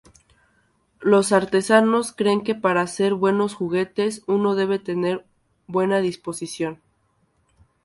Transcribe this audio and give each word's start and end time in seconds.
Los 1.01 1.31
artesanos 1.31 2.11
creen 2.11 2.41
que 2.43 2.55
para 2.55 2.81
hacer 2.81 3.13
Buenos 3.13 3.53
juguetes, 3.53 4.23
uno 4.25 4.55
debe 4.55 4.79
tener 4.79 5.27
buena 5.67 5.99
disposición. 5.99 6.81